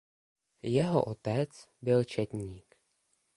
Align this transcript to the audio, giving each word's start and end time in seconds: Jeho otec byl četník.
Jeho 0.61 1.03
otec 1.03 1.49
byl 1.81 2.03
četník. 2.03 2.75